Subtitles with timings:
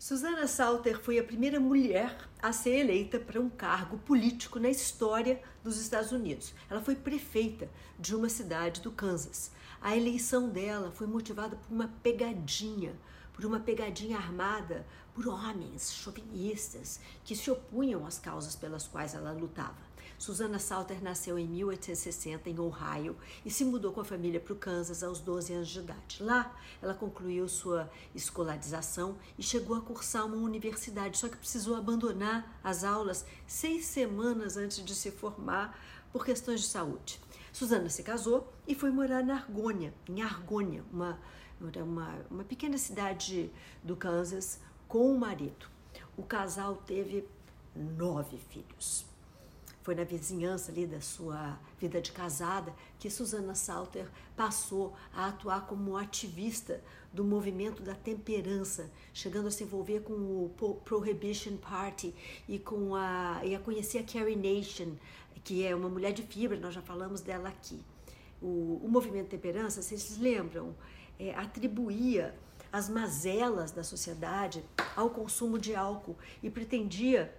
[0.00, 5.42] Susana Salter foi a primeira mulher a ser eleita para um cargo político na história
[5.62, 6.54] dos Estados Unidos.
[6.70, 9.52] Ela foi prefeita de uma cidade do Kansas.
[9.78, 12.98] A eleição dela foi motivada por uma pegadinha,
[13.34, 19.32] por uma pegadinha armada por homens chauvinistas que se opunham às causas pelas quais ela
[19.32, 19.89] lutava.
[20.20, 24.56] Susana Salter nasceu em 1860 em Ohio e se mudou com a família para o
[24.56, 26.22] Kansas aos 12 anos de idade.
[26.22, 32.60] Lá, ela concluiu sua escolarização e chegou a cursar uma universidade, só que precisou abandonar
[32.62, 35.80] as aulas seis semanas antes de se formar
[36.12, 37.18] por questões de saúde.
[37.50, 41.18] Susana se casou e foi morar na Argônia, em Argônia, uma,
[41.58, 43.50] uma, uma pequena cidade
[43.82, 45.66] do Kansas, com o marido.
[46.14, 47.26] O casal teve
[47.74, 49.08] nove filhos.
[49.82, 54.06] Foi na vizinhança ali da sua vida de casada que Susana Salter
[54.36, 60.80] passou a atuar como ativista do movimento da temperança, chegando a se envolver com o
[60.84, 62.14] Prohibition Party
[62.48, 64.96] e, com a, e a conhecer a Carrie Nation,
[65.42, 67.80] que é uma mulher de fibra, nós já falamos dela aqui.
[68.40, 70.74] O, o movimento temperança, vocês lembram,
[71.18, 72.34] é, atribuía
[72.72, 74.64] as mazelas da sociedade
[74.94, 77.34] ao consumo de álcool e pretendia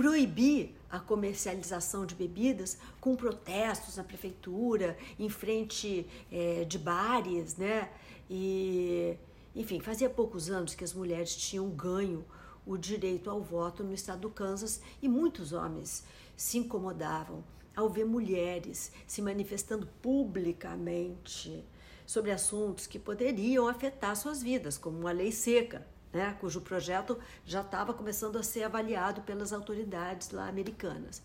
[0.00, 7.86] proibir a comercialização de bebidas com protestos na prefeitura, em frente é, de bares, né?
[8.30, 9.14] E,
[9.54, 12.24] enfim, fazia poucos anos que as mulheres tinham ganho
[12.66, 16.02] o direito ao voto no estado do Kansas e muitos homens
[16.34, 17.44] se incomodavam
[17.76, 21.62] ao ver mulheres se manifestando publicamente
[22.06, 27.60] sobre assuntos que poderiam afetar suas vidas, como uma lei seca, né, cujo projeto já
[27.60, 31.22] estava começando a ser avaliado pelas autoridades lá americanas.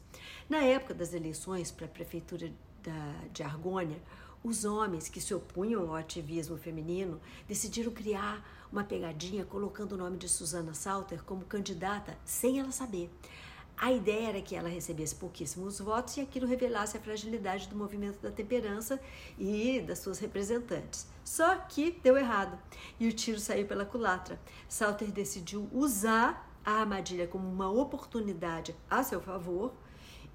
[0.50, 2.52] Na época das eleições para a prefeitura
[2.84, 4.02] da, de Argônia,
[4.44, 10.18] os homens que se opunham ao ativismo feminino decidiram criar uma pegadinha colocando o nome
[10.18, 13.10] de Susana Salter como candidata sem ela saber.
[13.78, 18.20] A ideia era que ela recebesse pouquíssimos votos e aquilo revelasse a fragilidade do movimento
[18.22, 19.00] da temperança
[19.38, 21.06] e das suas representantes.
[21.26, 22.58] Só que deu errado
[23.00, 24.40] e o tiro saiu pela culatra.
[24.70, 29.74] Salter decidiu usar a armadilha como uma oportunidade a seu favor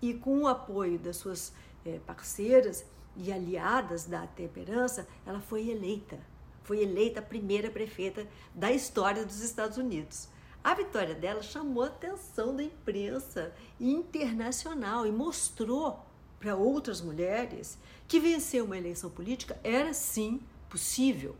[0.02, 1.52] e, com o apoio das suas
[1.84, 2.84] é, parceiras
[3.16, 6.18] e aliadas da temperança, ela foi eleita.
[6.62, 10.28] Foi eleita a primeira prefeita da história dos Estados Unidos.
[10.62, 16.04] A vitória dela chamou a atenção da imprensa internacional e mostrou
[16.38, 21.34] para outras mulheres que vencer uma eleição política era sim possível.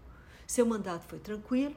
[0.46, 1.76] Seu mandato foi tranquilo.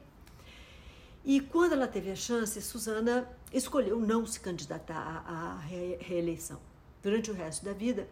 [1.25, 6.59] E quando ela teve a chance, Susana escolheu não se candidatar à reeleição.
[7.01, 8.07] Durante o resto da vida,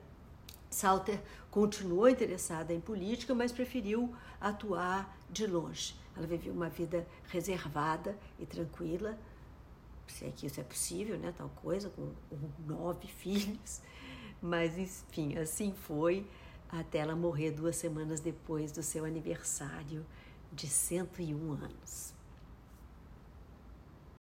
[0.71, 1.21] Salter
[1.51, 5.95] continuou interessada em política, mas preferiu atuar de longe.
[6.15, 9.17] Ela viveu uma vida reservada e tranquila,
[10.07, 12.13] se é que isso é possível, né, tal coisa, com,
[12.65, 13.81] nove filhos.
[14.41, 16.25] Mas, enfim, assim foi
[16.69, 20.05] até ela morrer duas semanas depois do seu aniversário
[20.53, 22.13] de 101 anos.